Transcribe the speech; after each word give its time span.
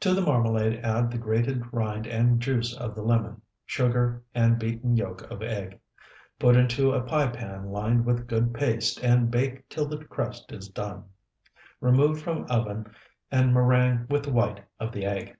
To 0.00 0.14
the 0.14 0.22
marmalade 0.22 0.80
add 0.82 1.10
the 1.10 1.18
grated 1.18 1.62
rind 1.74 2.06
and 2.06 2.40
juice 2.40 2.74
of 2.74 2.94
the 2.94 3.02
lemon, 3.02 3.42
sugar, 3.66 4.22
and 4.34 4.58
beaten 4.58 4.96
yolk 4.96 5.30
of 5.30 5.42
egg; 5.42 5.78
put 6.38 6.56
into 6.56 6.92
a 6.92 7.02
pie 7.02 7.26
pan 7.26 7.66
lined 7.66 8.06
with 8.06 8.26
good 8.26 8.54
paste 8.54 9.04
and 9.04 9.30
bake 9.30 9.68
till 9.68 9.84
the 9.84 10.02
crust 10.02 10.52
is 10.52 10.70
done; 10.70 11.04
remove 11.82 12.22
from 12.22 12.46
oven 12.48 12.86
and 13.30 13.52
meringue 13.52 14.06
with 14.08 14.22
the 14.22 14.32
white 14.32 14.64
of 14.80 14.90
the 14.90 15.04
egg. 15.04 15.36